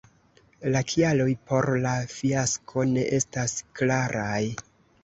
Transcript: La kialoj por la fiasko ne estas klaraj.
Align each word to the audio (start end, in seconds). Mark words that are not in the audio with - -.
La 0.75 0.79
kialoj 0.91 1.27
por 1.51 1.69
la 1.85 1.93
fiasko 2.15 2.87
ne 2.95 3.05
estas 3.21 3.57
klaraj. 3.81 4.45